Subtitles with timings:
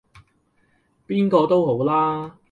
[1.07, 2.39] 邊個都好啦